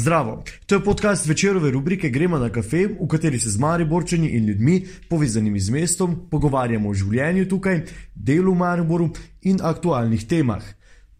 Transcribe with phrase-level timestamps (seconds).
[0.00, 4.46] Zdravo, to je podcast večerove rubrike Gremo na kafe, v kateri se z Mariborčani in
[4.46, 7.82] ljudmi, povezanimi z mestom, pogovarjamo o življenju tukaj,
[8.14, 9.10] delu v Mariboru
[9.42, 10.64] in aktualnih temah.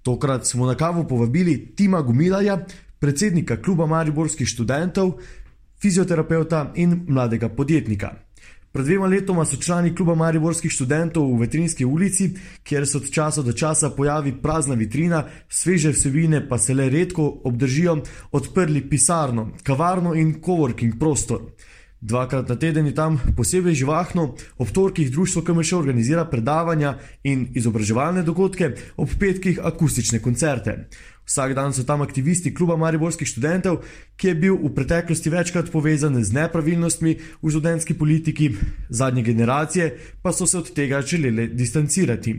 [0.03, 2.57] Tokrat smo na kavo povabili Tima Gumilaja,
[2.99, 5.19] predsednika kluba Mariborskih študentov,
[5.77, 8.15] fizioterapeuta in mladega podjetnika.
[8.73, 12.29] Pred dvema letoma so člani kluba Mariborskih študentov v Vetrinski ulici,
[12.63, 17.41] kjer se od časa do časa pojavi prazna vitrina, sveže vsebine pa se le redko
[17.45, 17.97] obdržijo,
[18.31, 21.51] odprli pisarno, kavarno in coworking prostor.
[22.01, 26.95] Dvakrat na teden je tam posebej živahno, ob torkih društvo KMŠ organizira predavanja
[27.25, 30.89] in izobraževalne dogodke, ob petkih akustične koncerte.
[31.27, 33.83] Vsak dan so tam aktivisti kluba Mariborskih študentov,
[34.17, 38.51] ki je bil v preteklosti večkrat povezan z nepravilnostmi v študentski politiki,
[38.89, 42.35] zadnje generacije pa so se od tega želeli distancirati.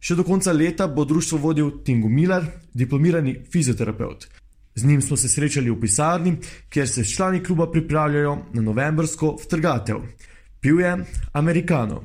[0.00, 4.28] Še do konca leta bo društvo vodil Tingo Miller, diplomirani fizioterapeut.
[4.74, 6.36] Z njim smo se srečali v pisarni,
[6.68, 10.00] kjer se člani kluba pripravljajo na novembrsko vtrgatev.
[10.60, 10.96] Pil je
[11.32, 12.02] Amerikano.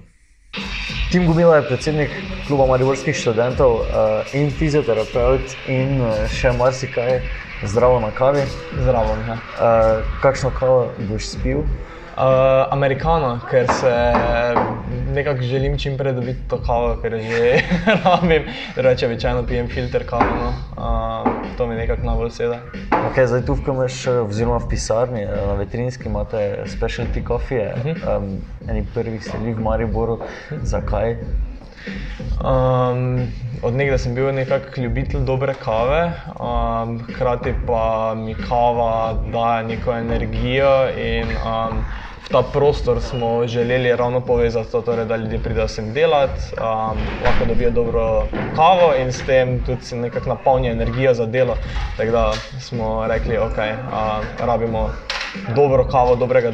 [1.12, 2.10] Tim Gumila je predsednik
[2.48, 3.86] kluba Mariborskih študentov uh,
[4.34, 7.20] in fizioterapeut in uh, še marsikaj
[7.62, 8.42] zdravo na kavi.
[8.74, 9.14] Zdravo.
[9.14, 9.38] Uh,
[10.24, 11.62] kakšno kavo boš spil?
[12.16, 12.22] Uh,
[12.72, 14.14] Amerikano, ker se
[15.14, 17.60] nekako želim čim prej dobiti to kavo, ker že
[18.04, 18.44] rabim.
[18.76, 20.54] Reče, običajno pijem filter kavo, no.
[20.78, 22.56] uh, to mi nekako najbolj sedi.
[22.92, 28.18] Okay, zdaj tu vkamaš, oziroma v pisarni, na veterinski imate specialty coffee, uh -huh.
[28.18, 30.20] um, eni prvih sledi v Mariboru.
[30.64, 31.18] Zakaj?
[32.42, 33.28] Um,
[33.64, 39.94] od nekdaj sem bil nekako ljubitelj dobre kave, um, hkrati pa mi kava daje neko
[39.94, 41.86] energijo in um,
[42.32, 47.46] ta prostor smo želeli ravno povezati to, torej, da ljudje pridejo sem delati, um, lahko
[47.46, 51.58] dobijo dobro kavo in s tem tudi nekako napolnijo energijo za delo.
[51.98, 54.90] Tako da smo rekli, ok, uh, rabimo
[55.56, 56.52] dobro kavo, dobrega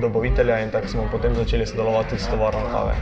[0.00, 2.92] dobavitelja in tako smo potem začeli sodelovati s tovarno kave,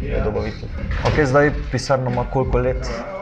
[0.00, 0.68] ki je dobavitelj.
[1.04, 3.15] Ok, zdaj pisarna ima koliko let?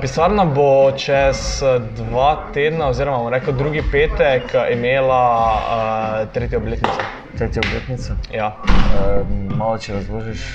[0.00, 1.62] Pisarna bo čez
[1.96, 5.22] dva tedna, oziroma rekel drugi petek, imela
[5.54, 7.06] uh, tretjo obletnico.
[7.38, 8.18] Tretjo obletnico?
[8.34, 8.56] Ja.
[8.64, 9.22] Uh,
[9.56, 10.48] malo če razložiš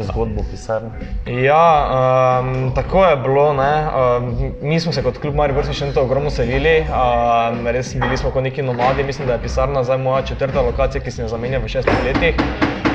[0.00, 0.90] zgodbo pisarne.
[1.26, 3.50] Ja, um, tako je bilo.
[3.50, 8.16] Um, mi smo se kot klub Marijo Brsi še to ogromno selili, um, res bili
[8.16, 9.04] smo kot neki nomadi.
[9.04, 12.40] Mislim, da je pisarna zdaj moja četrta lokacija, ki sem jo zamenjal v šestih letih.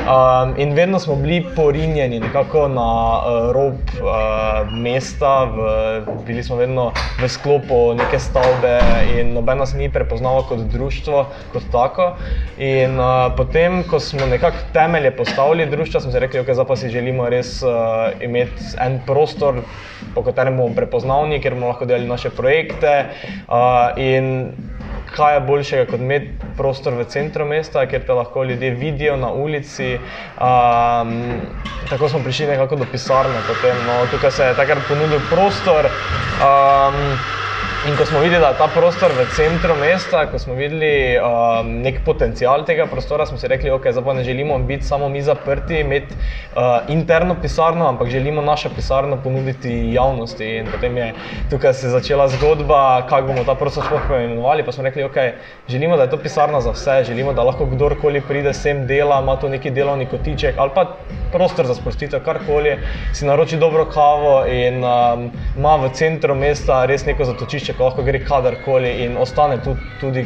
[0.09, 5.59] Um, in vedno smo bili porinjeni nekako na uh, rob uh, mesta, v,
[6.25, 8.79] bili smo vedno v sklopu neke stavbe
[9.19, 12.15] in noben nas ni prepoznaval kot društvo, kot tako.
[12.57, 16.89] In uh, potem, ko smo nekako temelje postavili društva, smo si rekli, da okay, si
[16.89, 17.69] želimo res uh,
[18.21, 19.61] imeti en prostor,
[20.15, 23.05] po katerem bomo prepoznavni, kjer bomo lahko delali naše projekte.
[23.45, 23.93] Uh,
[25.15, 29.31] kaj je boljšega kot imeti prostor v centru mesta, kjer te lahko ljudje vidijo na
[29.31, 29.97] ulici.
[30.37, 31.15] Um,
[31.89, 35.89] tako smo prišli nekako do pisarne, potem, no, tukaj se je takrat ponudil prostor.
[36.39, 37.17] Um,
[37.87, 41.69] In ko smo videli, da je ta prostor v centru mesta, ko smo videli um,
[41.79, 45.79] nek potencial tega prostora, smo si rekli, da okay, ne želimo biti samo mi zaprti,
[45.79, 50.45] imeti uh, interno pisarno, ampak želimo našo pisarno ponuditi javnosti.
[50.57, 51.13] In potem je
[51.49, 54.65] tukaj se začela zgodba, kako bomo ta prostor sploh poimenovali.
[54.65, 55.31] Pa smo rekli, okay,
[55.69, 59.39] želimo, da je to pisarna za vse, želimo, da lahko kdorkoli pride sem dela, ima
[59.39, 60.85] tu neki delovni kotiček ali pa
[61.31, 62.77] prostor za sprostitev, karkoli,
[63.13, 68.03] si naroči dobro kavo in um, ima v centru mesta res neko zatočišče ko lahko
[68.03, 70.25] gre kadarkoli in ostane tudi, tudi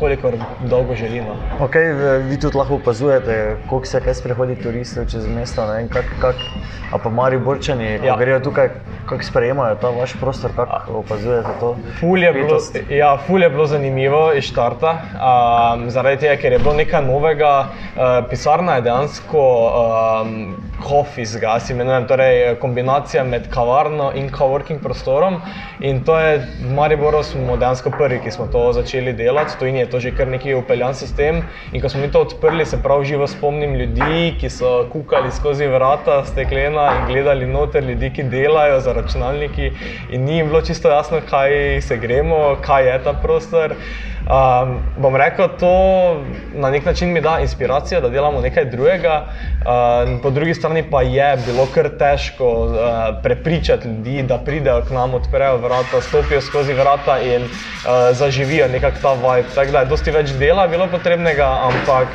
[0.00, 0.34] kolikor
[0.70, 1.36] dolgo želimo.
[1.60, 1.92] Okay,
[2.28, 5.66] vi tudi lahko opazujete, koliko se kaj sprehodi turistov čez mesto.
[5.92, 6.36] Kak, kak,
[6.92, 8.16] a pa mari borčani, ko ja.
[8.16, 8.68] grejo tukaj,
[9.08, 11.76] kako sprejemajo ta vaš prostor, kako opazujete to?
[12.00, 12.58] Ful je, bilo,
[12.90, 17.54] ja, ful je bilo zanimivo iz štarta, um, zaradi tega, ker je bilo nekaj novega.
[17.94, 19.48] Uh, pisarna je dejansko.
[20.22, 20.54] Um,
[20.90, 25.40] Office, ga si imenujem, torej kombinacija med kavarno in coworking prostorom.
[25.80, 29.54] In to je v Mariboru, smo dejansko prvi, ki smo to začeli delati.
[29.58, 31.42] To je to že kar neki upeljan sistem.
[31.72, 35.66] In ko smo mi to odprli, se prav živo spomnim ljudi, ki so kukali skozi
[35.66, 39.70] vrata steklena in gledali noter ljudi, ki delajo za računalniki.
[40.10, 43.76] In ni jim bilo čisto jasno, kaj se gremo, kaj je ta prostor.
[44.24, 45.70] Um, bom rekel, to
[46.54, 49.24] na nek način mi da inspiracijo, da delamo nekaj drugega.
[49.24, 52.78] Um, po drugi strani pa je bilo kar težko uh,
[53.22, 57.50] prepričati ljudi, da pridejo k nam, odprejo vrata, stopijo skozi vrata in uh,
[58.12, 59.48] zaživijo nekako ta vibe.
[59.54, 62.08] Tako da je dosti več dela bilo potrebnega, ampak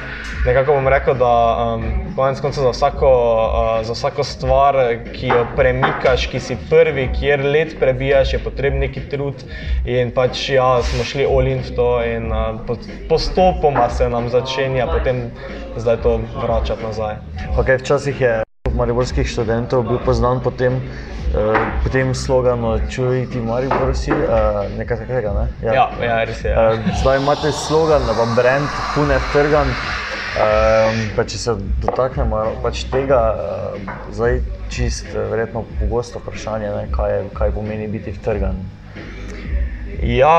[0.45, 1.31] nekako bom rekel, da
[1.75, 1.83] um,
[2.15, 4.77] konec koncev za vsako, uh, za vsako stvar,
[5.13, 9.43] ki jo premikaš, ki si prvi, kjer let prebijaš, je potreben neki trud
[9.85, 12.59] in pač ja, smo šli olin v to in uh,
[13.09, 15.31] postopoma se nam začenja potem
[15.77, 17.15] zdaj to vračati nazaj.
[17.57, 18.43] Okay, včasih je
[18.75, 20.79] mariborskih študentov bil poznan po tem,
[21.35, 25.45] uh, po tem sloganu Čuj ti Maribor si, uh, nekaj takega, ne?
[25.65, 26.51] Ja, ja, ja res je.
[26.51, 26.71] Ja.
[26.73, 29.67] Uh, zdaj imate slogan, pa brand Pune Trgan.
[30.29, 34.37] Um, pa če se dotaknemo pač tega, uh, zdaj
[34.69, 38.61] čist verjetno pogosto vprašanje, ne, kaj, kaj pomeni biti vtrgan.
[40.05, 40.37] Ja,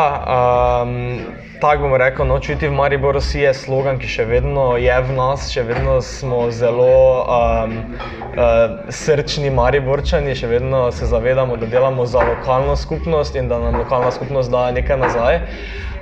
[0.86, 1.26] um,
[1.60, 5.12] tako bom rekel, no, čuti v Mariboru si je slogan, ki še vedno je v
[5.12, 7.74] nas, še vedno smo zelo um,
[8.32, 13.76] uh, srčni Mariborčani, še vedno se zavedamo, da delamo za lokalno skupnost in da nam
[13.76, 15.42] lokalna skupnost da nekaj nazaj.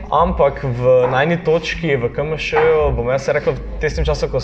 [0.08, 4.40] Ampak v najni točki, v KMŠ-ju, bom jaz rekel, v tistem času, ko,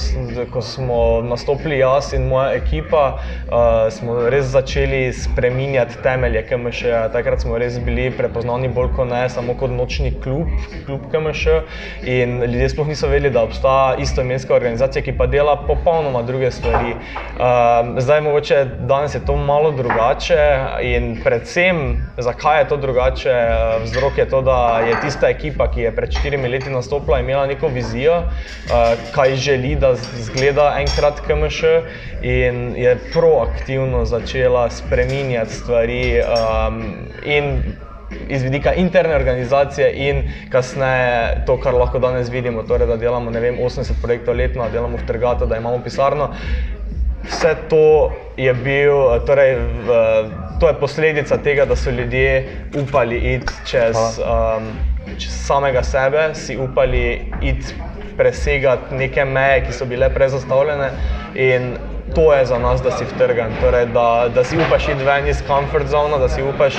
[0.53, 3.17] ko smo nastopili jaz in moja ekipa,
[3.49, 7.09] uh, smo res začeli spreminjati temelje KMŠ-ja.
[7.09, 10.53] Takrat smo res bili prepoznavni bolj kot ne samo kot nočni klub,
[10.85, 11.65] klub KMŠ.
[12.05, 16.93] In ljudje sploh niso vedeli, da obstaja istoimenska organizacija, ki pa dela popolnoma druge stvari.
[16.93, 20.45] Uh, zdaj, mogoče danes je to malo drugače
[20.85, 25.71] in predvsem, zakaj je to drugače, uh, vzrok je to, da je tista ekipa, ekipa,
[25.71, 31.21] ki je pred štirimi leti nastopila, imela neko vizijo, uh, kaj želi, da zgleda enkrat
[31.21, 31.63] KMŠ,
[32.23, 36.21] in je proaktivno začela spreminjati stvari.
[36.21, 36.83] Um,
[38.29, 40.21] Iz vidika interne organizacije, in
[40.51, 44.97] kasneje to, kar lahko danes vidimo, torej, da delamo vem, 80 projektov letno, da delamo
[44.97, 46.29] v Trgato, da imamo pisarno.
[47.25, 48.95] Vse to je, bil,
[49.27, 49.57] torej,
[50.61, 53.97] to je posledica tega, da so ljudje upali iti čez.
[54.19, 54.73] Um,
[55.19, 57.75] samega sebe, si upali iti
[58.17, 60.91] presegati neke meje, ki so bile prezastavljene.
[61.35, 61.77] In
[62.15, 65.43] to je za nas, da si vtrgan, torej, da, da si upaš iti ven iz
[65.47, 66.75] komfort zone, da si upaš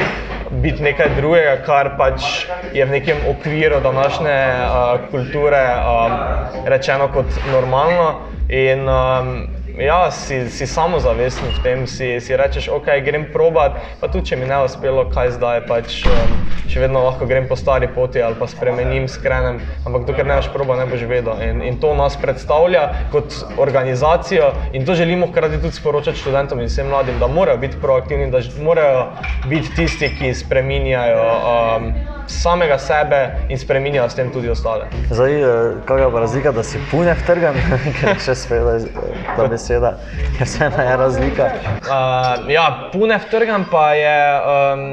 [0.52, 6.18] biti nekaj drugega, kar pač je v nekem okviru današnje uh, kulture um,
[6.66, 8.20] rečeno kot normalno.
[8.50, 14.08] In, um, ja, si, si samozavesten v tem, si, si rečeš, ok, grem probat, pa
[14.08, 16.40] tudi če mi ne uspelo, kaj zdaj, pač um,
[16.72, 20.50] še vedno lahko grem po stari poti ali pa spremenim, skrenem, ampak dokler ne boš
[20.56, 21.36] proba, ne boš vedel.
[21.44, 26.72] In, in to nas predstavlja kot organizacijo in to želimo hkrati tudi sporočati študentom in
[26.72, 29.08] vsem mladim, da morajo biti proaktivni, da morajo
[29.46, 31.24] biti tisti, ki spreminjajo.
[31.46, 33.20] Um, samega sebe
[33.50, 34.88] in spremenjajo s tem tudi ostale.
[35.10, 37.56] Zdaj, eh, kaj je razlika, da si pune vtrgan,
[38.00, 38.90] ker še spet
[39.36, 39.96] ta beseda,
[40.40, 41.50] je vse ena razlika.
[41.86, 44.84] Uh, ja, pune vtrgan pa je, um,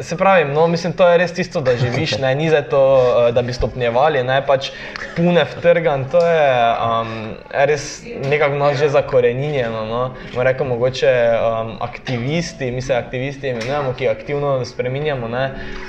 [0.00, 2.82] se pravi, no, mislim, to je res tisto, da živiš, ne, ni za to,
[3.34, 4.72] da bi stopnjevali, ne, pač
[5.16, 6.50] pune vtrgan, to je
[6.82, 7.14] um,
[7.68, 7.88] res
[8.28, 10.02] nekako nas že zakorenjeno, no,
[10.36, 15.44] rekel, mogoče um, aktivisti, mi se aktivisti imenujemo, ki aktivno spreminjamo, ne,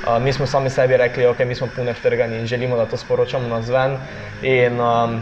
[0.06, 2.86] uh, mi smo sami sebi bi rekli, ok, mi smo pune vtrgani in želimo, da
[2.86, 3.98] to sporočamo na zven.
[4.42, 5.22] In, um,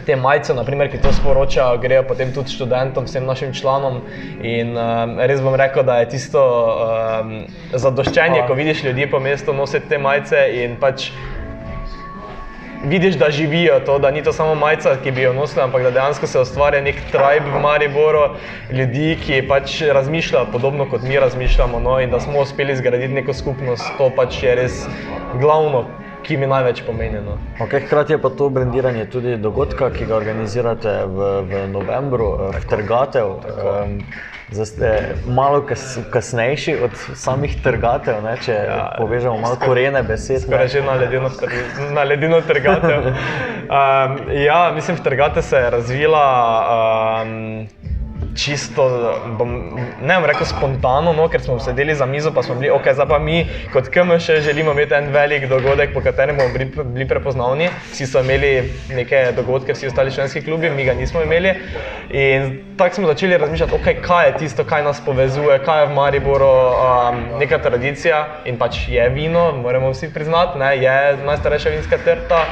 [0.00, 3.98] Te majice, naprimer, ki to sporočajo, grejo potem tudi študentom, vsem našim članom.
[4.42, 7.34] In um, res bom rekel, da je tisto um,
[7.76, 11.10] zadoščenje, ko vidiš ljudi po mestu nositi te majice in pač
[12.82, 15.90] vidiš, da živijo to, da ni to samo majica, ki bi jo nosili, ampak da
[15.90, 18.20] dejansko se ustvarja nek tribe v Mariboru,
[18.70, 23.32] ljudi, ki pač razmišljajo podobno kot mi razmišljamo no, in da smo uspeli zgraditi neko
[23.32, 24.88] skupnost, to pač je res
[25.32, 25.99] glavno.
[26.22, 27.20] Ki mi največ pomeni.
[27.24, 27.38] No.
[27.60, 32.66] Okay, hkrati je pa to brendiranje tudi dogodka, ki ga organizirate v, v novembru, v
[32.68, 33.40] Trgatev.
[33.56, 33.96] Um,
[34.50, 38.32] Zdaj ste malo kas, kasnejši od samih trgatev, ne?
[38.42, 40.40] če ja, povežemo malo korene besede.
[40.42, 41.30] Skoraj že na ledino,
[41.94, 43.12] na ledino trgatev.
[43.14, 44.16] Um,
[44.48, 46.26] ja, mislim, da trgate se je razvila.
[47.22, 47.68] Um,
[48.34, 48.84] čisto,
[49.38, 49.52] bom,
[50.02, 53.08] ne bom rekel spontano, no, ker smo sedeli za mizo, pa smo bili, ok, zdaj
[53.08, 57.68] pa mi kot KMŠ želimo imeti en velik dogodek, po katerem bomo bili, bili prepoznavni.
[57.92, 61.54] Vsi so imeli neke dogodke, vsi ostali članski klubi, mi ga nismo imeli.
[62.10, 65.94] In tako smo začeli razmišljati, ok, kaj je tisto, kaj nas povezuje, kaj je v
[65.94, 71.98] Mariboru um, neka tradicija in pač je vino, moramo vsi priznati, ne, je najstarejša vinska
[72.04, 72.44] trta.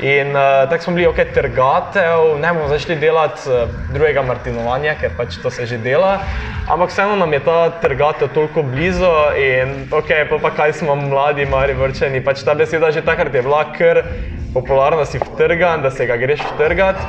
[0.00, 5.14] In uh, tako smo bili, ok, trgatev, ne bomo začeli delati uh, drugega martinovanja, ker
[5.16, 6.22] pač pač to se že dela.
[6.70, 11.46] Ampak vseeno nam je ta trgatev toliko blizu in ok, pa, pa kaj smo mladi,
[11.50, 12.22] mari vrčeni.
[12.22, 14.06] Pač ta beseda že takrat je bila kar
[14.54, 17.02] popularna, si vtrgan, da se ga greš vtrgati.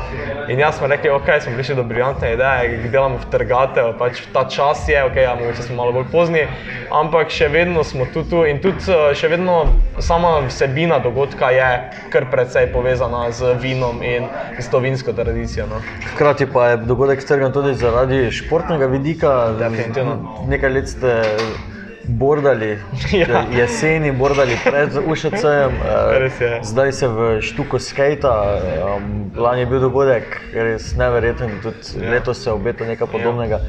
[0.48, 4.46] In jaz smo rekli, ok, smo prišli do briljantne ideje, delamo v trgatev, pač ta
[4.48, 6.46] čas je, ok, ja, mogoče smo malo bolj pozni,
[6.92, 9.58] ampak še vedno smo tu, tu in tudi uh, še vedno
[10.00, 11.70] sama vsebina dogodka je
[12.14, 15.68] kar precej povezana z vinom in s to vinsko tradicijo.
[15.68, 15.82] No.
[16.14, 19.34] Hkrati pa je dogodek strgan tudi zaradi športnega vidika.
[19.60, 20.46] Definitivno.
[20.48, 21.18] Nekaj let ste
[22.08, 22.80] bordali,
[23.12, 23.44] Ja.
[23.52, 25.72] jeseni bordali pred UŠC-jem,
[26.42, 26.60] je.
[26.64, 30.24] zdaj se v štuku skate, um, lani je bil dogodek
[30.54, 32.12] res neverjeten, tudi Ja.
[32.12, 33.60] letos se obeta nekaj podobnega.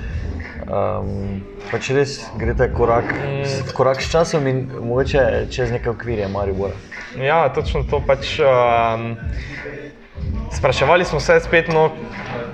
[0.63, 1.41] Um,
[1.71, 3.73] pač res greste korak, Mm.
[3.75, 6.73] korak s časom in mogoče čez neke okvirje Maribora.
[7.17, 8.39] Ja, točno to pač.
[8.41, 9.17] Um,
[10.53, 11.91] spraševali smo se spet, no,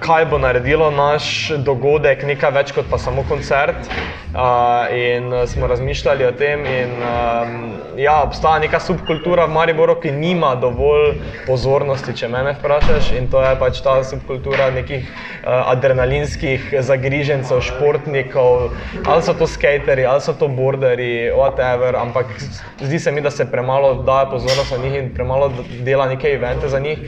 [0.01, 3.89] kaj bo naredilo naš dogodek, nekaj več kot pa samo koncert.
[4.35, 7.53] Uh, in smo razmišljali o tem, in um,
[7.97, 13.13] ja, obstaja neka subkultura v Mariboru, ki nima dovolj pozornosti, če me vprašaš.
[13.21, 18.75] In to je pač ta subkultura nekih uh, adrenalinskih zagrižencev, športnikov,
[19.07, 21.95] ali so to skateri, ali so to borderji, whatever.
[22.03, 22.35] Ampak
[22.83, 25.53] zdi se mi, da se premalo daje pozornost na njih in premalo
[25.87, 27.07] dela neke evente za njih.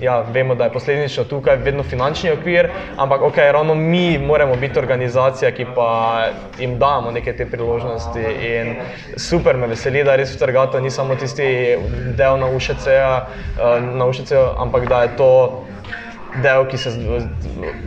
[0.00, 4.78] Ja, vemo, da je posledično tukaj vedno finančni okvir, ampak okay, ravno mi moramo biti
[4.78, 6.24] organizacija, ki pa
[6.58, 8.20] jim damo neke te priložnosti.
[8.42, 8.74] In
[9.16, 11.76] super me veseli, da res Trgato ni samo tisti
[12.16, 13.12] del na UŠC-ju,
[13.92, 15.30] na UŠC ampak da je to
[16.40, 16.90] del, ki se,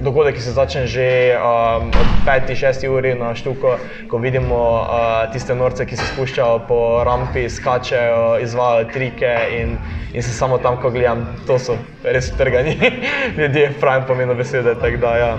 [0.06, 3.78] dogodek, ki se začne že um, od 5-6 uri na štuko,
[4.10, 9.78] ko vidimo uh, tiste norce, ki se spuščajo po rampi, skačejo, izvajajo trike in,
[10.14, 12.78] in se samo tam, ko gledam, to so res trgani
[13.40, 14.76] ljudje, pravim pomenu besede.
[15.02, 15.32] Da, ja.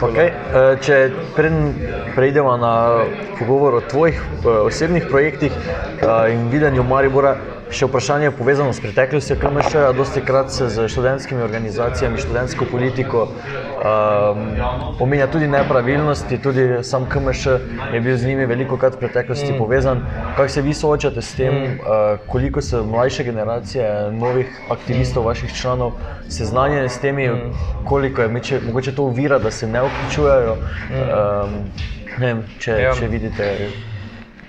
[0.00, 0.30] Okay.
[0.32, 0.96] eh, Če
[2.16, 3.04] preidemo na
[3.36, 7.34] pogovor o tvojih eh, osebnih projektih eh, in videnju Maribora,
[7.70, 9.94] še vprašanje povezano s preteklostjo KMŠ.
[9.96, 14.40] Dosti krat se z študentskimi organizacijami, študentsko politiko um,
[15.00, 17.46] omenja tudi nepravilnosti, tudi sam KMŠ
[17.94, 19.58] je bil z njimi veliko krat v preteklosti mm.
[19.58, 20.02] povezan.
[20.36, 21.78] Kako se vi soočate s tem, mm.
[21.80, 25.92] uh, koliko so mlajše generacije novih aktivistov, vaših članov
[26.28, 27.54] seznanjene s temi, mm.
[27.84, 30.56] koliko je meče, mogoče to uvira, da se ne vključujejo?
[30.90, 31.54] Um,
[32.18, 32.94] ne vem, če, Ja.
[32.94, 33.54] če vidite.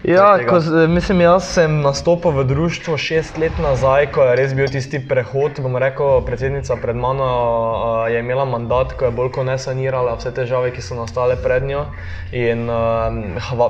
[0.04, 0.58] Ja, ko,
[0.90, 5.62] mislim, jaz sem nastopil v društvu šest let nazaj, ko je res bil tisti prehod.
[5.62, 10.16] Bom rekel, predsednica pred mano uh, je imela mandat, ko je bolj kot ne sanirala
[10.18, 11.86] vse težave, ki so nastale pred njo.
[12.34, 13.70] In um, hva,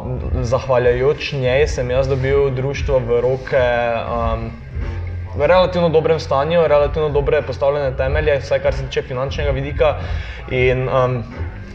[0.55, 3.67] zahvaljujoč njej sem jaz dobil društvo v roke.
[4.07, 4.51] Um,
[5.31, 9.93] V relativno dobrem stanju, relativno dobre postavljene temelje, vsaj kar se tiče finančnega vidika.
[10.51, 11.21] In, um,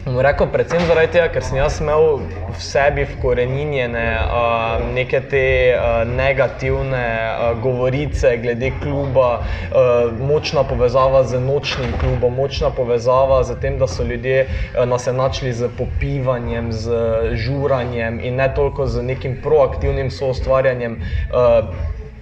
[0.07, 5.43] bom rekel, predvsem zaradi tega, ker sem imel v sebi vkoreninjene uh, neke te
[5.75, 13.57] uh, negativne uh, govorice glede kluba, uh, močna povezava z nočnim klubom, močna povezava z
[13.59, 17.03] tem, da so ljudje uh, nas enačili z popivanjem, z
[17.43, 21.01] žuranjem in ne toliko z nekim proaktivnim soustvarjanjem.
[21.33, 21.75] Uh,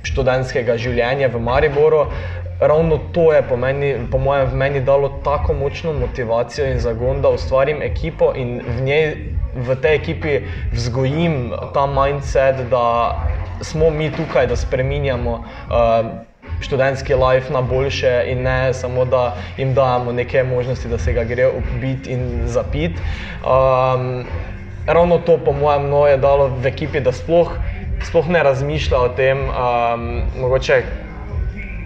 [0.05, 2.05] študentskega življenja v Mariboru.
[2.59, 7.21] Ravno to je po, meni, po mojem v meni dalo tako močno motivacijo in zagon,
[7.21, 9.15] da ustvarim ekipo in v, njej,
[9.55, 10.39] v tej ekipi
[10.71, 13.15] vzgojim ta mindset, da
[13.61, 15.31] smo mi tukaj, da spreminjamo.
[15.33, 16.07] Uh,
[16.61, 21.23] Študentski life na boljše, in ne samo, da jim dajemo neke možnosti, da se ga
[21.23, 22.95] gre ubiti in zapiti.
[23.43, 24.23] Um,
[24.87, 27.51] ravno to, po mojem, no, je dalo v ekipi, da sploh,
[28.07, 30.83] sploh ne razmišlja o tem, um, mogoče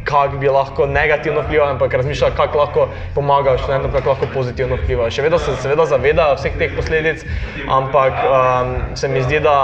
[0.04, 5.10] kako bi lahko negativno vplival, ampak razmišlja, kako lahko pomaga študentom, kako lahko pozitivno vpliva.
[5.12, 7.26] Še vedno se seveda zaveda vseh teh posledic,
[7.70, 9.56] ampak um, se mi zdi, da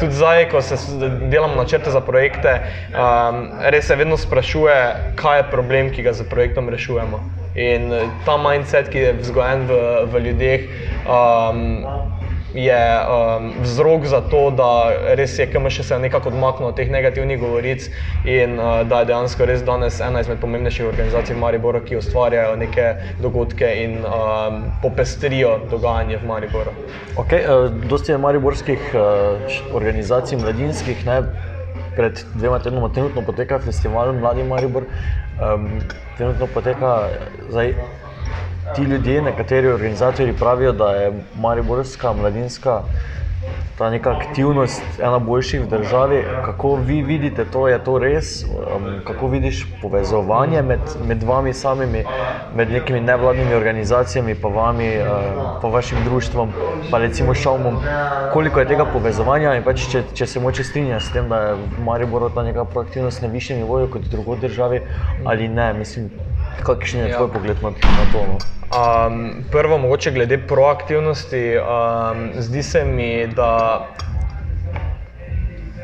[0.00, 0.78] tudi zdaj, ko se
[1.30, 2.58] delamo načrte za projekte,
[2.92, 4.78] um, res se vedno sprašuje,
[5.16, 7.22] kaj je problem, ki ga z projektom rešujemo.
[7.56, 9.76] In eh, ta mindset, ki je vzgojen v,
[10.12, 10.66] v ljudeh,
[11.08, 11.86] um,
[12.56, 17.40] je um, vzrok za to, da res je KMŠ se nekako odmaknil od teh negativnih
[17.40, 17.90] govoric
[18.24, 22.56] in uh, da je dejansko res danes ena izmed pomembnejših organizacij v Mariboru, ki ustvarjajo
[22.56, 26.72] neke dogodke in um, popestrijo dogajanje v Mariboru.
[27.16, 31.06] Okay, uh, dosti je mariborskih uh, organizacij, mladinskih.
[31.06, 31.22] Ne?
[31.96, 34.84] Pred dvema tednoma trenutno poteka festival Mladi Maribor.
[35.40, 35.80] Um,
[36.16, 37.08] trenutno poteka
[37.48, 37.74] zdaj.
[38.76, 42.82] Ti ljudje, nekateri organizatori pravijo, da je mariborska mladinska
[43.78, 46.22] ta neka aktivnost ena boljših v državi.
[46.44, 48.44] Kako vi vidite to, je to res?
[48.44, 52.04] Um, kako vidiš povezovanje med, med vami samimi,
[52.56, 56.52] med nekimi nevladnimi organizacijami, pa vami, uh, pa vašim društvom,
[56.90, 57.76] pa recimo Šalmom?
[58.32, 61.54] Koliko je tega povezovanja in pač, če, če se moče strinjaš s tem, da je
[61.54, 64.80] v Mariboru ta neka proaktivnost na višjem nivoju kot v drugih državi
[65.24, 65.72] ali ne?
[65.72, 66.10] Mislim,
[66.62, 67.16] Kakšen je Ja.
[67.16, 68.26] tvoj pogled na, na to?
[68.26, 68.36] No?
[68.68, 73.86] Um, prvo, mogoče glede proaktivnosti, um, zdi se mi, da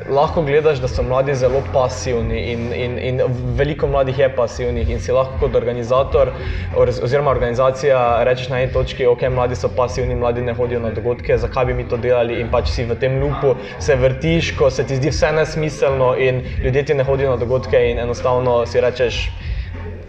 [0.06, 3.20] lahko gledaš, da so mladi zelo pasivni in, in, in
[3.54, 6.32] veliko mladih je pasivnih in si lahko kot organizator
[6.74, 10.90] oz- oziroma organizacija rečeš na eni točki, ok, mladi so pasivni, mladi ne hodijo na
[10.90, 14.70] dogodke, zakaj bi mi to delali in pač si v tem lupu se vrtiš, ko
[14.70, 18.80] se ti zdi vse nesmiselno in ljudje ti ne hodijo na dogodke in enostavno si
[18.80, 19.30] rečeš,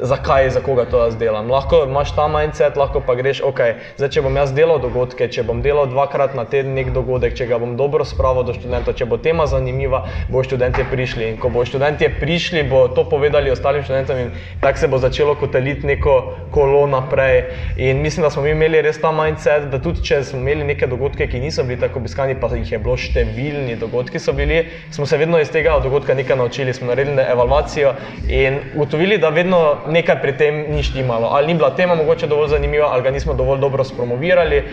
[0.03, 1.51] zakaj, za koga to jaz delam.
[1.51, 3.59] Lahko imaš ta mindset, lahko pa greš, ok,
[3.97, 7.47] zdaj če bom jaz delal dogodke, če bom delal dvakrat na teden nek dogodek, če
[7.47, 11.29] ga bom dobro spravil do študentov, če bo tema zanimiva, bo študentje prišli.
[11.31, 15.35] In ko bo študentje prišli, bo to povedali ostalim študentom in tako se bo začelo
[15.39, 16.17] kotaliti neko
[16.51, 17.45] kolo naprej.
[17.77, 20.87] In mislim, da smo mi imeli res ta mindset, da tudi če smo imeli neke
[20.87, 25.07] dogodke, ki niso bili tako obiskani, pa jih je bilo številni dogodki so bili, smo
[25.07, 27.95] se vedno iz tega dogodka nekaj naučili, smo naredili evalvacijo
[28.27, 31.29] in ugotovili, da vedno nekaj pri tem ni štimalo.
[31.31, 34.63] Ali ni bila tema mogoče dovolj zanimiva, ali ga nismo dovolj dobro spromovirali,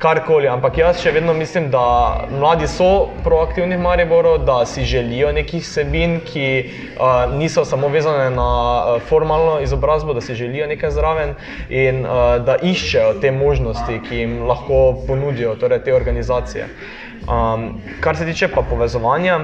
[0.00, 0.48] karkoli.
[0.48, 5.62] Ampak jaz še vedno mislim, da mladi so proaktivni v Mariboru, da si želijo nekih
[5.62, 11.34] vsebin, ki uh, niso samo vezane na uh, formalno izobrazbo, da si želijo nekaj zraven
[11.68, 16.68] in uh, da iščejo te možnosti, ki jim lahko ponudijo torej te organizacije.
[17.28, 19.38] Um, kar se tiče pa povezovanja,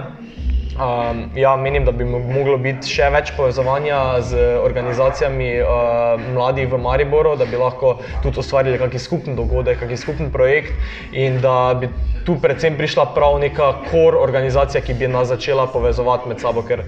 [0.77, 6.69] Um, ja, menim, da bi mo- moglo biti še več povezovanja z organizacijami uh, mladih
[6.69, 10.77] v Mariboru, da bi lahko tudi ustvarili kakšen skupen dogodek, kakšen skupen projekt
[11.17, 11.89] in da bi
[12.29, 16.85] tu predvsem prišla prav neka kor organizacija, ki bi nas začela povezovati med sabo, ker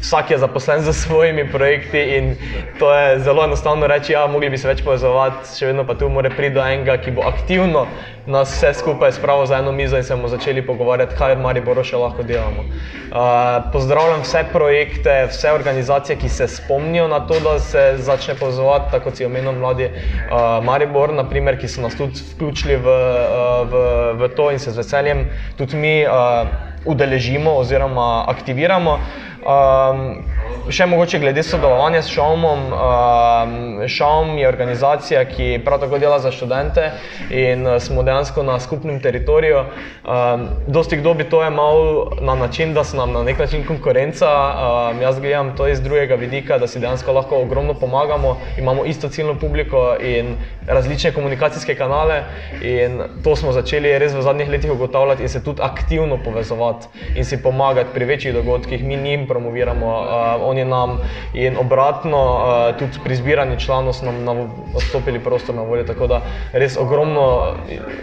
[0.00, 2.36] vsak je zaposlen za svojimi projekti in
[2.78, 6.08] to je zelo enostavno reči, ja, mogli bi se več povezovati, še vedno pa tu
[6.08, 7.86] mora priti do enega, ki bo aktivno
[8.28, 11.84] nas vse skupaj spravil za eno mizo in se bomo začeli pogovarjati, kaj v Mariboru
[11.84, 12.66] še lahko delamo.
[12.68, 18.90] Uh, pozdravljam vse projekte, vse organizacije, ki se spomnijo na to, da se začne povezovati,
[18.92, 23.62] tako kot si omenil mladi uh, Maribor, naprimer, ki so nas tudi vključili v, uh,
[23.72, 23.84] v,
[24.20, 25.24] v to in se z veseljem
[25.56, 26.52] tudi mi uh,
[26.84, 28.98] udeležimo oziroma aktiviramo.
[29.38, 30.24] Um,
[30.72, 32.64] še mogoče glede sodelovanja s Šaumom.
[32.74, 33.52] Um,
[33.88, 36.90] Šaum je organizacija, ki prav tako dela za študente
[37.30, 39.62] in uh, smo dejansko na skupnem teritoriju.
[40.02, 44.26] Um, dosti kdo bi to imel na način, da so nam na nek način konkurenca.
[44.28, 49.08] Um, jaz gledam to iz drugega vidika, da si dejansko lahko ogromno pomagamo, imamo isto
[49.08, 50.34] ciljno publiko in
[50.66, 52.24] različne komunikacijske kanale.
[52.62, 57.24] In to smo začeli res v zadnjih letih ugotavljati in se tudi aktivno povezovati in
[57.24, 58.84] si pomagati pri večjih dogodkih.
[58.84, 60.98] Mi njim promoviramo, uh, oni nam
[61.34, 65.84] in obratno, uh, tudi pri zbiranju članov so nam na- odstopili prostor na voljo.
[65.84, 67.54] Tako da res ogromno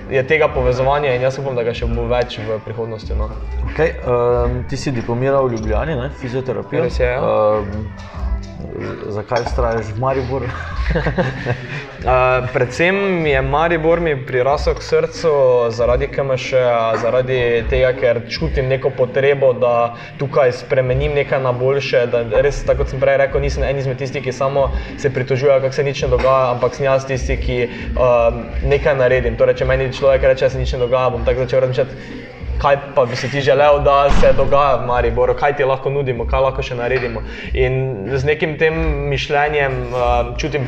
[0.10, 3.14] je tega povezovanja in jaz upam, da ga še bo več v prihodnosti.
[3.18, 3.30] No.
[3.72, 6.10] Okay, um, ti si diplomiral v Ljubljani, ne?
[6.22, 6.84] fizioterapijo.
[6.84, 7.22] Res je, ja.
[7.22, 8.25] Um,
[9.10, 10.46] zakaj vztrajaš v Mariboru?
[10.46, 10.52] Uh,
[12.54, 15.32] predvsem je Maribor mi prirasel k srcu
[15.70, 16.52] zaradi KMŠ,
[17.02, 22.06] zaradi tega, ker čutim neko potrebo, da tukaj spremenim nekaj na boljše.
[22.42, 25.80] Res, tako kot sem prej rekel, nisem en izmed tistih, ki samo se pritožujejo, kako
[25.80, 29.40] se nič ne dogaja, ampak sem jaz tisti, ki uh, nekaj naredim.
[29.40, 32.34] Torej, če meni človek reče, da se nič ne dogaja, bom tako začel razmišljati.
[32.62, 36.26] Kaj pa bi si ti želel, da se dogaja v Mariboru, kaj ti lahko nudimo,
[36.26, 37.24] kaj lahko še naredimo.
[37.54, 38.78] In z nekim tem
[39.12, 40.68] mišljenjem uh, čutim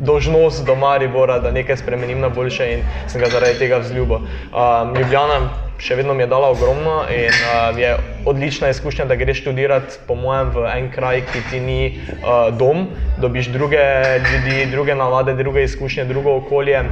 [0.00, 4.16] dožnost do Maribora, da nekaj spremenim na boljše in sem ga zaradi tega vzljubil.
[4.16, 5.40] Um, Ljubljana
[5.78, 10.14] še vedno mi je dala ogromno in uh, je odlična izkušnja, da greš študirati, po
[10.14, 12.88] mojem, v en kraj, ki ti ni uh, dom,
[13.20, 13.84] dobiš druge
[14.24, 16.82] ljudi, druge navade, druge izkušnje, drugo okolje.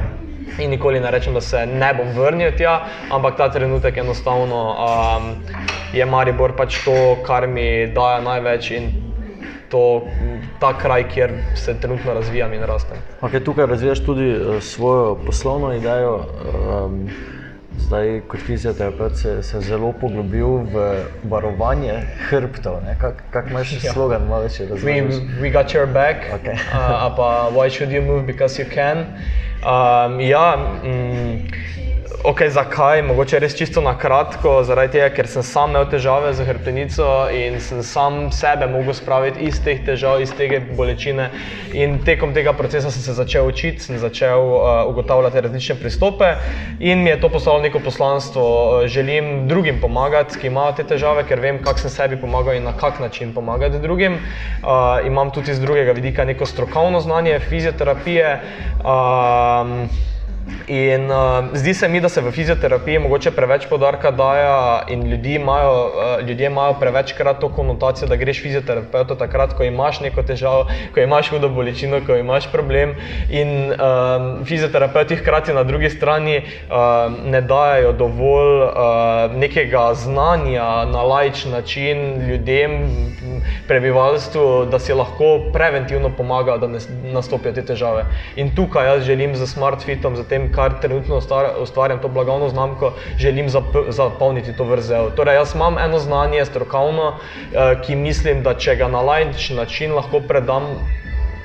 [0.57, 2.75] In nikoli ne rečem, da se ne bom vrnil tja,
[3.09, 5.35] ampak ta trenutek enostavno um,
[5.93, 8.85] je Maribor pač to, kar mi daje največ in
[9.69, 10.05] to,
[10.59, 12.97] ta kraj, kjer se trenutno razvijam in rastem.
[13.21, 16.13] Okay, tukaj razvijaš tudi uh, svojo poslovno idejo.
[16.15, 17.09] Um,
[17.77, 20.85] zdaj, kot fizioterapeut, se, se zelo poglobil v
[21.25, 21.93] varovanje
[22.29, 22.79] hrbtov.
[22.85, 22.95] ne.
[23.01, 23.91] Kak, kak imaš Ja.
[23.91, 25.15] slogan, malo več We, razložiš?
[25.41, 26.55] we got your back, Okay.
[26.71, 29.05] uh, pa why should you move because you can.
[29.65, 31.47] Um, ja, mm,
[32.25, 33.01] ok, zakaj?
[33.05, 37.59] Mogoče res čisto na kratko, zaradi tega, ker sem sam imel težave z hrbtenico in
[37.61, 41.27] sem sam sebe mogel spraviti iz teh težav, iz te bolečine.
[41.77, 46.31] In tekom tega procesa sem se začel učiti, sem začel uh, ugotavljati različne pristope
[46.79, 48.45] in mi je to postalo neko poslanstvo.
[48.45, 52.65] Uh, Želim drugim pomagati, ki imajo te težave, ker vem, kako sem sebi pomagal in
[52.65, 54.17] na kak način pomagati drugim.
[54.17, 58.39] Uh, imam tudi iz drugega vidika neko strokovno znanje fizioterapije.
[58.81, 59.89] Um,
[60.67, 64.45] In uh, zdi se mi, da se v fizioterapiji mogoče preveč podarka daje
[64.93, 69.99] in ljudi imajo, uh, ljudje imajo prevečkrat to konotacijo, da greš fizioterapeutu takrat, ko imaš
[70.05, 72.93] neko težavo, ko imaš hudo bolečino, ko imaš problem.
[73.29, 81.01] In uh, fizioterapeuti hkrati na drugi strani uh, ne dajo dovolj uh, nekega znanja na
[81.01, 82.81] lajč način ljudem,
[83.67, 86.79] prebivalstvu, da si lahko preventivno pomaga, da ne
[87.13, 88.05] nastopijo te težave.
[88.35, 91.19] In tukaj jaz želim z SmartFitom, z tem, kar trenutno
[91.61, 95.09] ustvarjam, to blagovno znamko, želim zap zapolniti to vrzel.
[95.15, 99.95] Torej, jaz imam eno znanje strokovno, eh, ki mislim, da če ga na lajčen način
[99.95, 100.63] lahko predam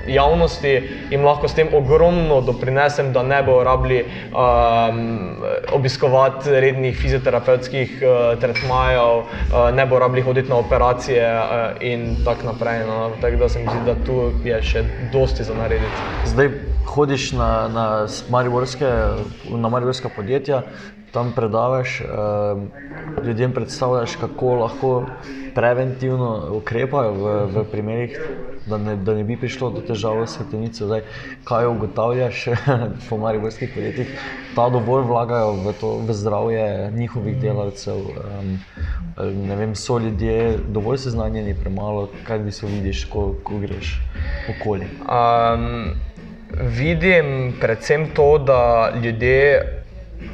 [0.07, 5.35] javnosti in lahko s tem ogromno doprinesem, da ne bo rabili um,
[5.71, 11.45] obiskovati rednih fizioterapevtskih uh, tretmajev, uh, ne bo rabili hoditi na operacije uh,
[11.81, 12.85] in tako naprej.
[12.87, 13.11] No.
[13.21, 16.09] Tako da se mi zdi, da tu je še dosti za narediti.
[16.25, 18.89] Zdaj hodiš na, na mariborske,
[19.49, 20.61] na mariborska podjetja,
[21.11, 25.05] tam predavaš, uh, ljudem predstavljaš, kako lahko
[25.55, 28.19] preventivno ukrepajo v, v primerih,
[28.65, 30.39] da ne, da ne bi prišlo do težav s.
[30.71, 31.01] Zdaj,
[31.43, 32.45] kaj ugotavljaš
[33.09, 34.13] po mariborskih podjetjih,
[34.55, 37.97] da dovolj vlagajo v, to, v zdravje njihovih delavcev.
[39.19, 43.97] Ne vem, so ljudje dovolj seznanjeni, premalo, kaj bi se vidiš, ko, ko greš
[44.55, 44.87] okoli.
[45.03, 45.91] Um,
[46.59, 49.61] vidim predvsem to, da ljudje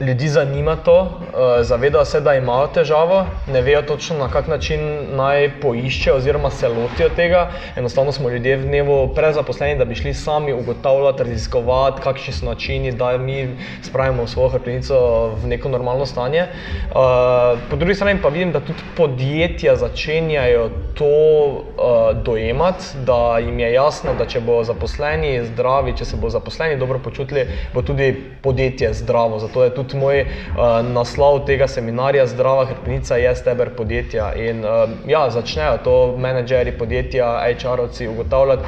[0.01, 4.79] ljudi zanima to, uh, zavedajo se, da imajo težavo, ne vejo točno na kak način
[5.15, 7.47] naj poiščejo oziroma se lotijo tega.
[7.75, 12.91] Enostavno smo ljudje v dnevu prezaposleni, da bi šli sami ugotavljati, raziskovati, kakšni so načini,
[12.91, 13.47] da mi
[13.81, 14.99] spravimo svojo hrbtenico
[15.41, 16.41] v neko normalno stanje.
[16.41, 23.59] Uh, po drugi strani pa vidim, da tudi podjetja začenjajo to uh, dojemati, da jim
[23.59, 28.13] je jasno, da če bo zaposleni zdravi, če se bo zaposleni dobro počutili, bo tudi
[28.41, 29.39] podjetje zdravo.
[29.39, 34.31] Zato je tudi moj uh, naslov tega seminarja Zdrava hrbtenica je steber podjetja.
[34.33, 38.63] In uh, ja, začnejo to menedžeri podjetja, HR-ovci ugotavljati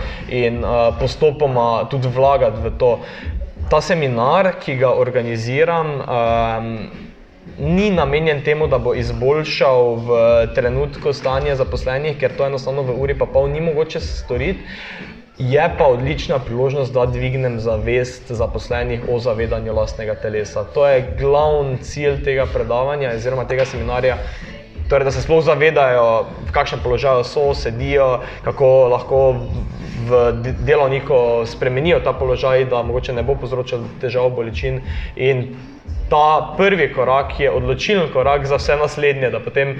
[0.45, 2.95] in uh, postopoma tudi vlagati v to.
[3.69, 6.73] Ta seminar, ki ga organiziram, um,
[7.59, 10.17] ni namenjen temu, da bo izboljšal v
[10.55, 14.65] trenutku stanje zaposlenih, ker to enostavno v uri pa pol ni mogoče storiti.
[15.39, 20.63] Je pa odlična priložnost, da dvignem zavest zaposlenih o zavedanju lastnega telesa.
[20.65, 24.17] To je glavni cilj tega predavanja oziroma tega seminarja.
[24.89, 26.03] Torej, da se sploh zavedajo,
[26.43, 29.19] v kakšnem položaju so, sedijo, kako lahko
[30.01, 30.19] v
[30.59, 34.81] delovniku spremenijo ta položaj, da mogoče ne bo povzročal težav, bolečin
[35.15, 35.53] in
[36.09, 39.77] ta prvi korak je odločilen korak za vse naslednje, da potem uh,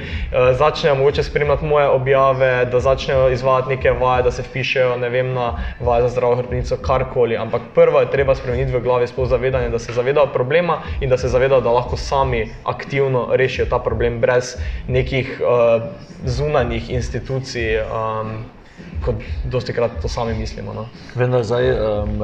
[0.57, 6.01] začnejo mogoče spremljati moje objave, da začnejo izvajati neke vaje, da se pišejo na vaje
[6.01, 7.37] za zdravo hrbtenico, karkoli.
[7.37, 11.17] Ampak prvo je treba spremeniti v glavi sploh zavedanje, da se zavedajo problema in da
[11.17, 14.55] se zavedajo, da lahko sami aktivno rešijo ta problem brez
[14.87, 15.81] nekih uh,
[16.25, 17.81] zunanjih institucij.
[17.81, 18.58] Um,
[19.05, 19.15] kot
[19.51, 20.73] dosti krat to sami mislimo.
[20.73, 20.85] No.
[21.15, 22.21] Vem, da je zdaj um,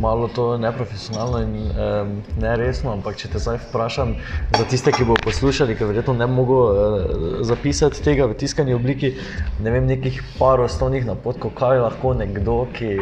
[0.00, 4.14] malo to neprofesionalno in um, neresno, ampak če te zdaj vprašam,
[4.56, 9.14] za tiste, ki bodo poslušali, ki verjetno ne mogo uh, zapisati tega v tiskani obliki,
[9.62, 12.92] ne vem, nekih par osnovnih napotkov, kaj lahko nekdo, ki,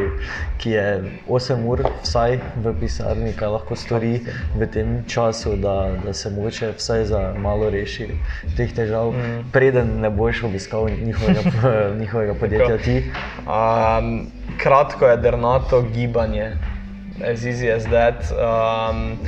[0.63, 0.87] ki je
[1.29, 4.15] 8 ur vsaj v pisarni, kaj lahko stori
[4.55, 8.09] v tem času, da, da se mogoče vsaj za malo reši
[8.57, 9.51] teh težav, mm.
[9.53, 11.43] preden ne boš obiskal njihovega,
[12.01, 13.11] njihovega podjetja ti?
[13.47, 14.27] Um,
[14.59, 16.53] kratko je dernato gibanje,
[17.25, 18.31] as easy as that.
[18.33, 19.19] Um,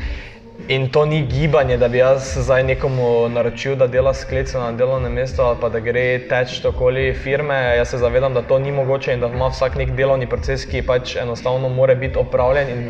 [0.68, 5.12] In to ni gibanje, da bi jaz zdaj nekomu naročil, da dela sklice na delovnem
[5.12, 7.54] mestu ali pa da gre teč okoli firme.
[7.76, 10.82] Jaz se zavedam, da to ni mogoče in da ima vsak nek delovni proces, ki
[10.82, 12.82] pač enostavno mora biti opravljen in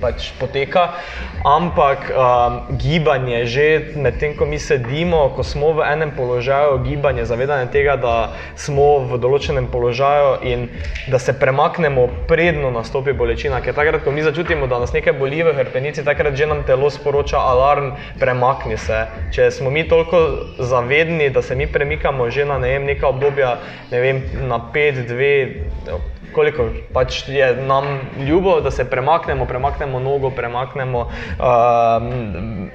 [0.00, 0.94] pač poteka.
[1.42, 3.66] Ampak um, gibanje, že
[3.98, 9.18] medtem, ko mi sedimo, ko smo v enem položaju, gibanje, zavedanje tega, da smo v
[9.18, 10.68] določenem položaju in
[11.10, 13.62] da se premaknemo, predno nastopi bolečina.
[13.62, 16.90] Ker takrat, ko mi začutimo, da nas nekaj boli v hrbtenici, takrat že nam telo
[16.90, 19.06] sporoča alarm, premakni se.
[19.34, 23.58] Če smo mi toliko zavedni, da se mi premikamo že na ne vem, neka obdobja,
[23.90, 30.30] ne vem, na 5, 2, koliko pač je nam ljubo, da se premaknemo, premaknemo nogo,
[30.30, 32.02] premaknemo uh,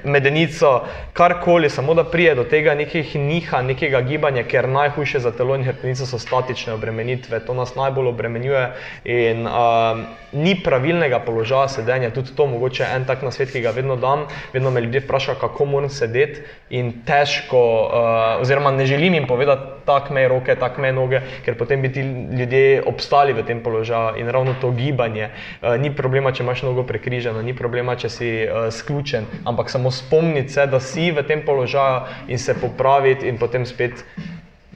[0.04, 0.80] medenico,
[1.12, 5.64] karkoli, samo da prije do tega nekih niha, nekega gibanja, ker najhujše za telo in
[5.64, 8.64] hrbtenico so statične obremenitve, to nas najbolj obremenjuje
[9.04, 10.00] in uh,
[10.32, 14.70] ni pravilnega položaja sedenja, tudi to mogoče en tak nasvet, ki ga vedno dam, vedno
[14.70, 20.10] me ljudje vprašajo, kako moram sedeti in težko, uh, oziroma ne želim jim povedati, tak
[20.10, 22.02] mej roke, tak mej noge, ker potem bi ti
[22.38, 25.30] ljudje obstali v tem položaju in ravno to gibanje.
[25.62, 29.90] Uh, ni problema, če imaš nogo prekriženo, ni problema, če si uh, sključen, ampak samo
[29.90, 34.04] spomniti se, da si v tem položaju in se popraviti in potem spet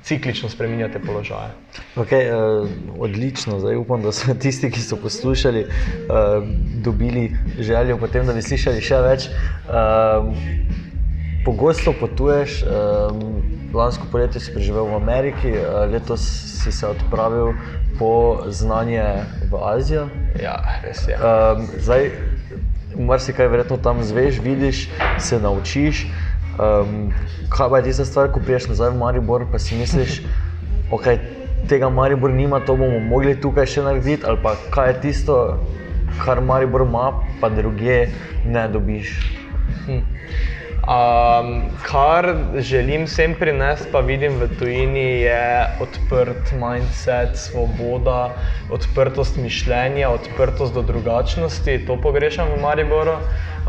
[0.02, 1.50] ciklično spremenjate položaje.
[1.96, 6.44] Okay, uh, odlično, zdaj upam, da so tisti, ki so poslušali, uh,
[6.84, 9.28] dobili željo potem, da bi slišali še več.
[9.68, 10.32] Uh,
[11.44, 13.22] pogosto potuješ, um,
[13.74, 15.52] lansko poletje si preživel v Ameriki,
[15.92, 16.24] letos
[16.58, 17.52] si se odpravil
[17.98, 19.04] po znanje
[19.50, 20.08] v Azijo.
[20.42, 21.16] Ja, res je.
[21.18, 22.10] Um, zdaj,
[22.98, 26.06] marsikaj verjetno tam zveš, vidiš, se naučiš.
[26.58, 27.12] Um,
[27.50, 30.22] kaj pa je tista stvar, ko priješ nazaj v Maribor, pa si misliš,
[30.94, 31.06] ok,
[31.68, 35.36] tega Maribor nima, to bomo mogli tukaj še narediti, ali pa kaj je tisto,
[36.24, 38.08] kar Maribor ima, pa druge
[38.46, 39.14] ne dobiš.
[39.86, 40.02] Hm.
[40.88, 42.24] Um, kar
[42.64, 48.30] želim vsem prinesti, pa vidim v tujini, je odprt mindset, svoboda,
[48.72, 51.84] odprtost mišljenja, odprtost do drugačnosti.
[51.86, 53.18] To pogrešam v Mariboru.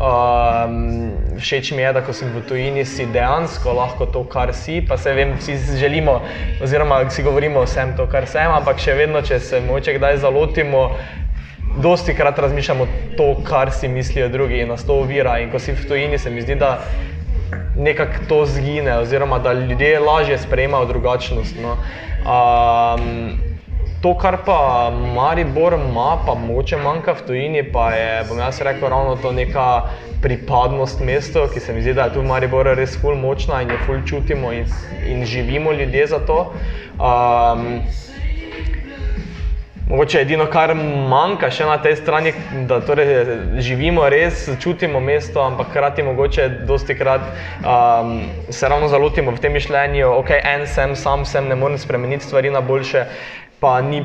[0.00, 4.80] Um, všeč mi je, da ko sem v tujini, si dejansko lahko to, kar si.
[4.80, 6.22] Pa se vem, vsi želimo,
[6.64, 10.88] oziroma si govorimo vsem to, kar sem, ampak še vedno, če se moče kdaj zalotimo.
[11.76, 15.38] Dosti krat razmišljamo to, kar si mislijo drugi in nas to ovira.
[15.38, 16.80] In ko si v tujini, se mi zdi, da
[17.76, 21.56] nekako to zgine, oziroma da ljudje lažje sprejemajo drugačnost.
[21.62, 21.76] No.
[22.26, 23.38] Um,
[24.00, 28.88] To, kar pa Maribor ima, pa moče manjka v tujini, pa je, bom jaz rekel,
[28.88, 29.64] ravno to neka
[30.22, 33.74] pripadnost mestu, ki se mi zdi, da je tu v Mariboru res ful močna in
[33.74, 34.64] jo ful čutimo in,
[35.04, 36.38] in živimo ljudje za to.
[36.96, 37.82] Um,
[39.90, 40.70] Mogoče edino, kar
[41.10, 42.30] manjka še na tej strani,
[42.70, 43.08] da torej
[43.58, 48.12] živimo res, čutimo mesto, ampak hkrati mogoče dosti krat um,
[48.54, 52.54] se ravno zalotimo v tem mišljenju, ok, en sem, sam sem, ne morem spremeniti stvari
[52.54, 53.02] na boljše
[53.60, 54.04] pa ni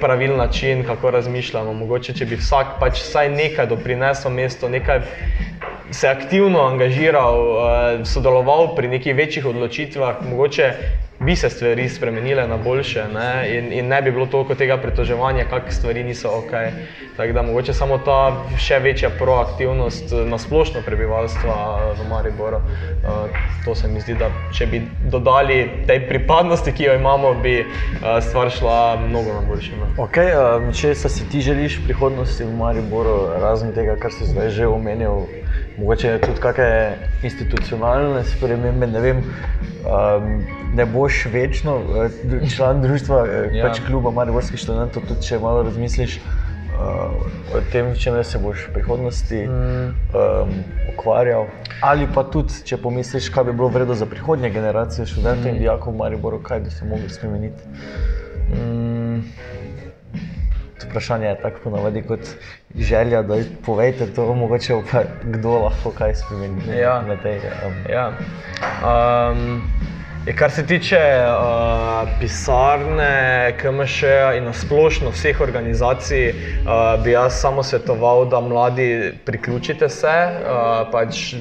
[0.00, 1.74] pravilen način, kako razmišljamo.
[1.74, 5.02] Mogoče, če bi vsak pač vsaj nekaj doprinesel mestu, nekaj
[5.90, 10.72] se aktivno angažiral, uh, sodeloval pri nekih večjih odločitvah, mogoče
[11.20, 13.58] bi se stvari spremenile na boljše ne?
[13.58, 16.50] In, in ne bi bilo toliko tega pritoževanja, kakšne stvari niso ok.
[17.16, 21.54] Tako da mogoče samo ta še večja proaktivnost na splošno prebivalstva
[21.98, 22.60] v Mariboru.
[23.64, 27.64] To se mi zdi, da če bi dodali tej pripadnosti, ki jo imamo, bi
[28.22, 29.74] stvar šla mnogo na boljše.
[29.98, 35.26] Um, če se ti želiš prihodnosti v Mariboru, razen tega, kar si zdaj že omenil,
[35.78, 39.22] mogoče tudi kakšne institucionalne spremembe, ne vem.
[39.88, 40.42] Um,
[40.74, 43.68] ne boš večno eh, član društva, eh, ja.
[43.68, 47.14] pač kluba Mariborskih študentov, tudi če malo razmisliš uh,
[47.54, 49.88] o tem, če se boš v prihodnosti mm.
[50.12, 50.52] um,
[50.92, 51.48] ukvarjal.
[51.82, 55.54] Ali pa tudi, če pomisliš, kaj bi bilo vredno za prihodnje generacije študentov mm.
[55.54, 57.62] in dijakov v Mariboru, kaj bi se mogli spremeniti.
[58.52, 59.22] Mm.
[60.88, 62.20] Vprašanje je tako ponovadi kot
[62.74, 67.02] želja, da povejte to, mogoče pa kdo lahko kaj spremeni ja.
[67.02, 67.38] na tej.
[67.38, 67.74] Um.
[67.90, 68.12] Ja.
[68.82, 69.62] Um,
[70.36, 74.02] kar se tiče uh, pisarne, KMŠ
[74.36, 81.34] in nasplošno vseh organizacij, uh, bi jaz samo svetoval, da mladi priključite se, uh, pač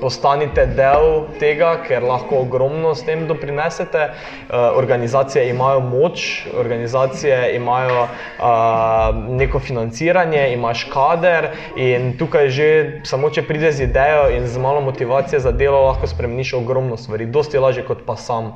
[0.00, 4.10] postanite del tega, ker lahko ogromno s tem doprinesete.
[4.10, 12.68] Uh, organizacije imajo moč, organizacije imajo uh, neko financiranje, imaš kader in tukaj že
[13.04, 17.26] samo, če prideš z idejo in z malo motivacije za delo, lahko spremeniš ogromno stvari,
[17.26, 18.52] dosti lažje kot pa sam.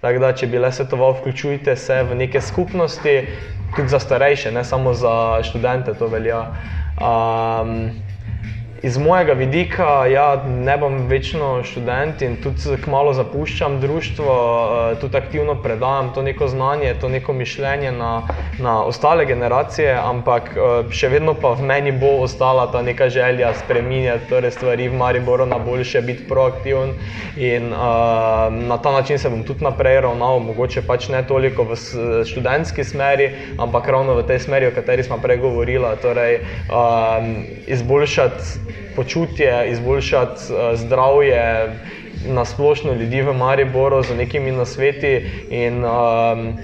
[0.00, 3.16] Tako da, če bi le svetoval, vključujte se v neke skupnosti,
[3.76, 6.44] tudi za starejše, ne samo za študente, to velja.
[6.96, 7.90] Um,
[8.82, 13.80] iz mojega vidika, ja, ne bom večno študent in tudi kmalo zapuščam.
[13.80, 14.34] Društvo,
[14.92, 18.22] eh, tudi aktivno predajam to neko znanje, to neko mišljenje na,
[18.58, 23.54] na ostale generacije, ampak eh, še vedno pa v meni bo ostala ta neka želja
[23.54, 26.92] spreminjati torej stvari v Mariboru na boljše, biti proaktiven
[27.36, 27.78] in uh,
[28.50, 31.76] na ta način se bom tudi naprej ravnal, mogoče pač ne toliko v
[32.24, 38.65] študentski smeri, ampak ravno v tej smeri, o kateri smo prej govorili, torej um, izboljšati
[38.96, 41.72] počutje, izboljšati uh, zdravje
[42.28, 46.56] na splošno ljudi v Mariboru z nekimi nasveti in um,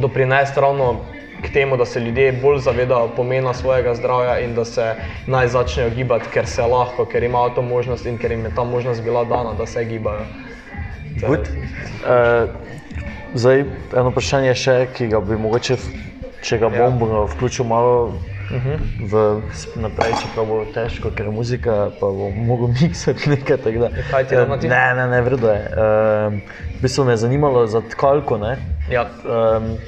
[0.00, 1.00] doprinesti ravno
[1.42, 4.94] k temu, da se ljudje bolj zavedajo pomena svojega zdravja in da se
[5.26, 8.64] naj začnejo gibati, ker se lahko, ker imajo to možnost in ker jim je ta
[8.64, 10.24] možnost bila dana, da se gibajo.
[11.22, 12.48] Uh,
[13.34, 13.64] zdaj,
[13.96, 15.76] eno vprašanje še, ki ga bi mogoče,
[16.42, 17.26] če ga bom, ja.
[17.34, 18.14] vključil malo
[18.50, 18.78] Uh -huh.
[19.00, 19.42] v,
[19.76, 23.88] naprej, čeprav bo težko, ker muzika, pa bo mogel miksati nekaj takega.
[24.10, 24.70] Kaj ti je na tem?
[24.70, 25.62] Ne, ne, ne, vredo je.
[25.72, 26.40] Um,
[26.78, 28.40] v bistvu me je zanimalo za tkalko.
[28.90, 29.08] Ja.
[29.24, 29.78] Um,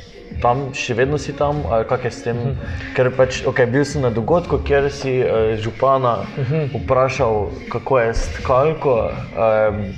[0.42, 2.37] tam še vedno si tam, ali kaj je s tem?
[2.37, 2.95] Uh -huh.
[2.97, 6.83] Ker pač, okay, bil sem na dogodku, kjer si uh, župana uh -huh.
[6.83, 9.11] vprašal, kako je s tkalko.
[9.37, 9.92] Um,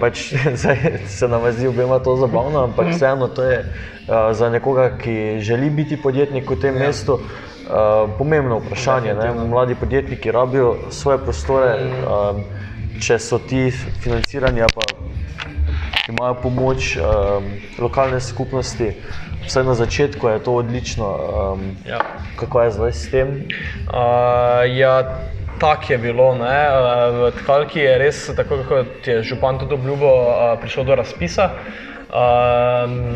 [0.00, 0.34] pač
[1.06, 2.94] se nam zdi obema to zabavno, ampak mhm.
[2.94, 6.80] vseeno to je uh, za nekoga, ki želi biti podjetnik v tem ja.
[6.80, 7.14] mestu.
[7.14, 7.20] Uh,
[8.18, 9.14] pomembno vprašanje.
[9.14, 9.32] Ne?
[9.48, 12.42] Mladi podjetniki rabijo svoje prostore, um,
[13.00, 14.86] če so ti financirani, pa
[16.08, 18.92] imajo pomoč um, lokalne skupnosti.
[19.46, 21.08] Vse na začetku je to odlično.
[21.52, 22.00] Um, ja.
[22.36, 23.28] Kako je zdaj s tem?
[23.28, 25.20] Uh, ja,
[25.60, 26.34] tako je bilo.
[26.34, 26.58] Ne?
[27.12, 30.26] V Tkalki je res, tako kot je župan tudi obljubil,
[30.60, 31.50] prišlo do razpisa.
[31.54, 31.89] Uh,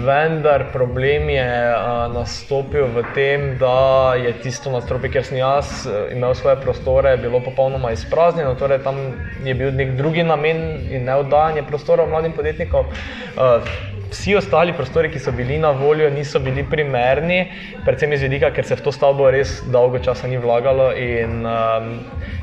[0.05, 6.35] vendar problem je uh, nastopil v tem, da je tisto nadstropje, kjer sem jaz imel
[6.35, 8.55] svoje prostore, bilo popolnoma izpraznjeno.
[8.55, 8.99] Torej, tam
[9.45, 12.87] je bil nek drugi namen in ne oddajanje prostorov mladim podjetnikom.
[13.35, 17.41] Uh, vsi ostali prostori, ki so bili na voljo, niso bili primerni,
[17.85, 20.93] predvsem iz vidika, ker se v to stavbo res dolgo časa ni vlagalo.
[20.95, 21.91] In, um,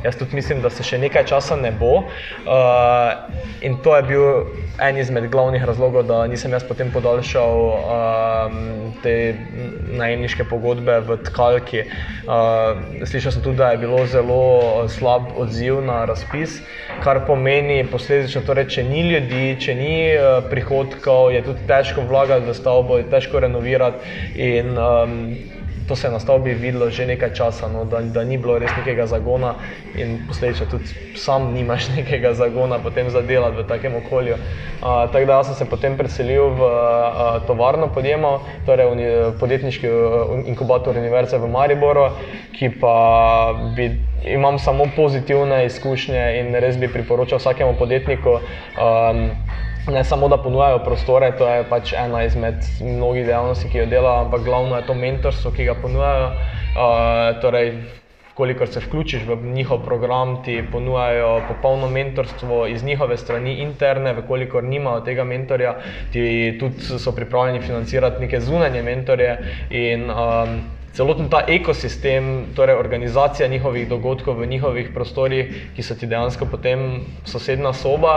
[0.04, 2.04] jaz tudi mislim, da se še nekaj časa ne bo.
[2.44, 4.28] Uh, in to je bil
[4.82, 8.60] en izmed glavnih razlogov, da nisem jaz potem podaljšal um,
[9.04, 9.16] te
[9.96, 11.86] najemniške pogodbe v Tkalki.
[12.26, 16.60] Uh, slišal sem tudi, da je bilo zelo slab odziv na razpis,
[17.06, 22.50] kar pomeni posledično, torej, če ni ljudi, če ni uh, prihodkov, je tudi težko vlagati
[22.50, 23.98] v stavbo, je težko renovirati.
[24.36, 25.18] In, um,
[25.92, 28.72] to se je na stavbi videlo že nekaj časa, no, da, da ni bilo res
[28.78, 29.56] nekega zagona
[30.00, 34.34] in posledično tudi sam nimaš nekega zagona potem za delati v takem okolju.
[34.34, 40.48] Uh, tako da sem se potem preselil v uh, tovarno podjema, torej uni, podjetniški uh,
[40.48, 42.08] inkubator Univerze v Mariboru,
[42.56, 42.96] ki pa
[43.76, 43.92] bi.
[44.22, 49.22] Imam samo pozitivne izkušnje in res bi priporočal vsakemu podjetniku, um,
[49.88, 54.26] ne samo da ponujajo prostore, to je pač ena izmed mnogih dejavnosti, ki jo delajo,
[54.26, 56.30] ampak glavno je to mentorstvo, ki ga ponujajo.
[56.72, 57.74] Uh, torej,
[58.34, 64.64] Kolikor se vključiš v njihov program, ti ponujajo popolno mentorstvo iz njihove strani interne, vekolikor
[64.64, 65.76] nimajo tega mentorja,
[66.14, 69.38] ti tudi so pripravljeni financirati neke zunanje mentorje.
[69.70, 76.08] In, um, Celoten ta ekosistem, torej organizacija njihovih dogodkov v njihovih prostorih, ki so ti
[76.08, 76.82] dejansko potem
[77.24, 78.16] sosedna soba,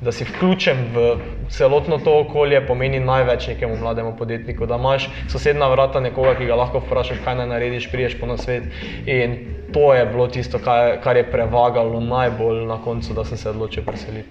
[0.00, 1.16] da si vključen v
[1.48, 4.66] celotno to okolje, pomeni največ nekemu mlademu podjetniku.
[4.66, 8.64] Da imaš sosedna vrata nekoga, ki ga lahko vprašaš, kaj naj narediš, priješ po nasvet.
[9.06, 9.36] In
[9.72, 10.58] to je bilo tisto,
[11.02, 14.28] kar je prevagalo najbolj na koncu, da sem se odločil preseliti.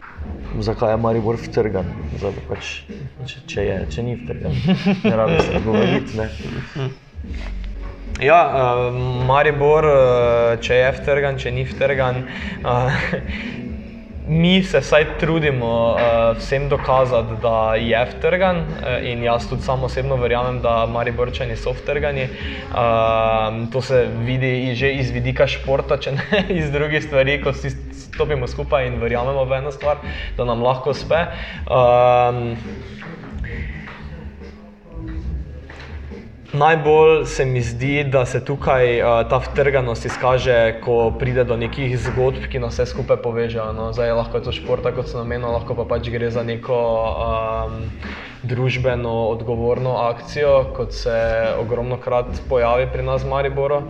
[0.60, 1.86] Zakaj je Maribor vtrgan?
[2.50, 2.82] Pač,
[3.26, 4.58] če, če, je, če ni vtrgan,
[5.04, 6.90] ne rabiš se govoriti.
[8.20, 8.96] Ja, uh,
[9.28, 12.24] Maribor, uh, če je vtrgan, če ni vtrgan.
[12.66, 13.69] Uh,
[14.30, 18.66] mi se vsaj trudimo uh, vsem dokazati, da je vtrgan uh,
[19.04, 22.24] in jaz tudi samo osebno verjamem, da Mariborčani so vtrgani.
[22.24, 27.74] Uh, to se vidi že iz vidika športa, če ne iz drugih stvari, ko si
[27.94, 29.98] stopimo skupaj in verjamemo v eno stvar,
[30.38, 31.26] da nam lahko uspe.
[31.66, 32.54] Uh,
[36.54, 41.94] Najbolj se mi zdi, da se tukaj uh, ta vtrganost izkaže, ko pride do nekih
[42.00, 43.68] zgodb, ki nas vse skupaj povežejo.
[43.78, 43.92] No.
[43.94, 46.80] Zdaj lahko je to šport, kot se namenja, lahko pa pač gre za neko.
[47.28, 47.86] Um,
[48.44, 51.16] družbeno odgovorno akcijo, kot se
[51.60, 53.82] ogromno krat pojavi pri nas v Mariboru.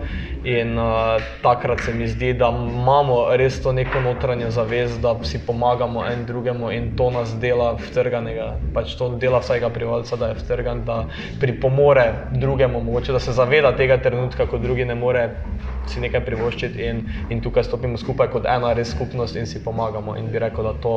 [0.44, 5.38] In uh, takrat se mi zdi, da imamo res to neko notranje zavest, da si
[5.38, 8.54] pomagamo en drugemu in to nas dela vtrganega.
[8.74, 11.04] Pač to dela vsakega privalca, da je vtrgan, da
[11.40, 15.28] pripomore drugemu, mogoče da se zaveda tega trenutka, ko drugi ne more
[15.88, 20.16] si nekaj privoščiti in, in tukaj stopimo skupaj kot ena res skupnost in si pomagamo.
[20.16, 20.94] In bi rekel, da to,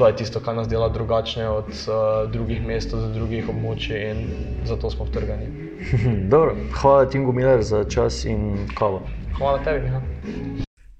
[0.00, 4.24] to je tisto, kar nas dela drugačne od uh, drugih mest, od drugih območij in
[4.64, 5.68] zato smo vtrgani.
[6.32, 9.06] Dobro, hvala Tingu Miller za čas in kavo.
[9.38, 9.86] Hvala tebi.
[9.86, 10.02] Ja.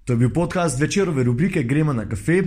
[0.04, 2.42] To je bil podcast večerove rubrike Gremo na kafe.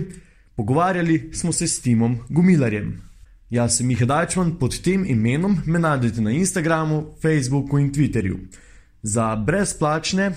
[0.56, 3.02] Pogovarjali smo se s Timom Gumilarjem.
[3.50, 8.38] Jaz sem Miha Dajčman, pod tem imenom me najdete na Instagramu, Facebooku in Twitterju.
[9.02, 10.32] Za brezplačne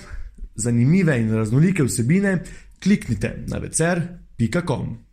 [0.54, 2.42] zanimive in raznolike vsebine,
[2.82, 5.05] kliknite na vecer.com.